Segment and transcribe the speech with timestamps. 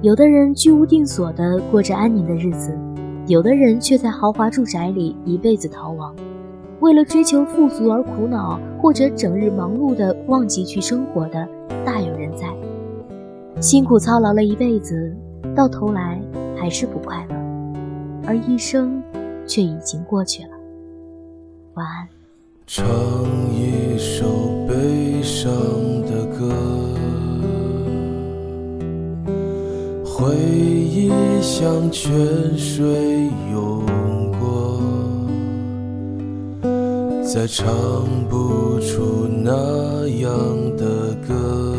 [0.00, 2.78] 有的人居无定所的过着安宁的日子，
[3.26, 6.14] 有的人却在豪华住宅里一辈子逃亡。
[6.78, 11.48] 为了追求富足而苦恼，或者整日忙碌的忘记去生活的，
[11.84, 12.46] 大有人在。
[13.60, 15.12] 辛苦操劳了一辈子，
[15.52, 16.22] 到头来
[16.56, 17.34] 还是不快乐，
[18.24, 19.02] 而一生
[19.48, 20.50] 却已经过去了。
[21.74, 22.08] 晚安。
[22.68, 22.86] 唱
[23.50, 24.26] 一首
[31.06, 32.12] 忆像泉
[32.56, 33.84] 水涌
[34.40, 34.80] 过，
[37.22, 37.66] 再唱
[38.28, 40.30] 不出那样
[40.76, 41.74] 的歌。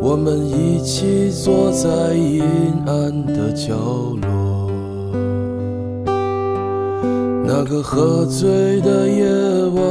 [0.00, 2.42] 我们一起坐在阴
[2.86, 3.74] 暗的角
[4.22, 4.70] 落。
[7.44, 9.24] 那个喝醉的夜
[9.74, 9.82] 晚，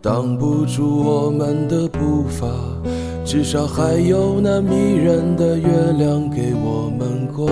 [0.00, 2.46] 挡不住我们的步伐，
[3.24, 5.66] 至少还有那迷人的月
[5.98, 7.48] 亮给我们光。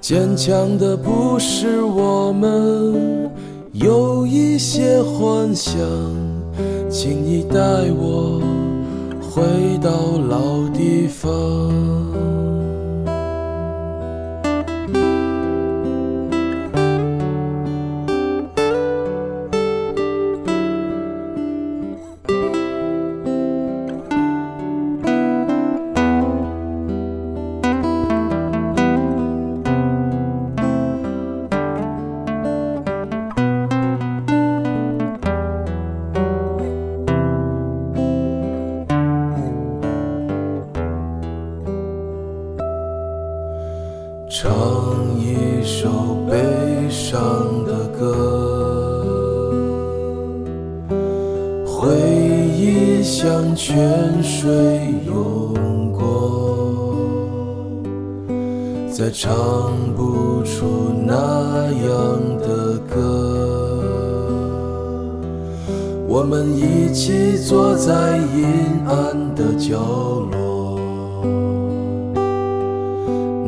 [0.00, 3.30] 坚强的不是我们，
[3.72, 5.78] 有一些幻想，
[6.88, 7.58] 请你带
[7.90, 8.40] 我
[9.20, 9.42] 回
[9.82, 9.90] 到
[10.28, 11.32] 老地方。
[44.42, 44.50] 唱
[45.20, 45.88] 一首
[46.28, 47.22] 悲伤
[47.64, 48.02] 的歌，
[51.64, 51.92] 回
[52.58, 54.50] 忆像泉水
[55.06, 56.96] 涌过，
[58.92, 59.30] 再唱
[59.94, 62.98] 不出那样的歌。
[66.08, 68.44] 我们一起坐在阴
[68.88, 69.78] 暗的角
[70.32, 70.51] 落。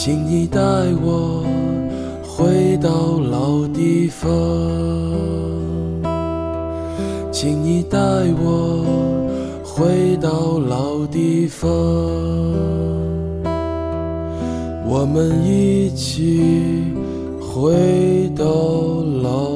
[0.00, 0.60] 请你带
[1.02, 1.44] 我
[2.22, 4.30] 回到老地方，
[7.32, 7.98] 请你带
[8.40, 8.84] 我
[9.64, 11.68] 回到老地方，
[14.86, 16.84] 我们一起
[17.40, 18.44] 回到
[19.20, 19.47] 老。